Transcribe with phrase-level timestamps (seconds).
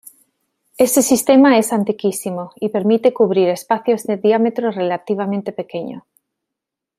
[0.79, 6.07] Este sistema es antiquísimo, y permite cubrir espacios de diámetro relativamente pequeño.